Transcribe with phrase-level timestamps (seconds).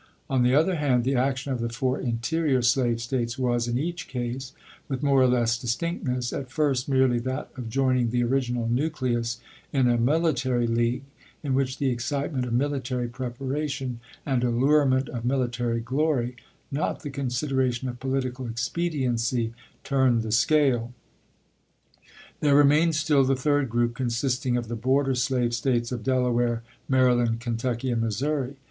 [0.31, 4.07] On the other hand, the action of the foui' interior slave States was, in each
[4.07, 4.51] case,
[4.87, 9.39] with more or less distinct ness, at first merely that of joining the original nucleus
[9.71, 11.03] in a military league,
[11.43, 16.35] in which the excite ment of military preparation and allurement of military glory,
[16.71, 20.93] not the consideration of political expediency, turned the scale.
[22.39, 27.39] There remained still the third group, consisting of the border slave States of Delaware, Maryland,
[27.39, 28.55] Kentucky, and Missouri.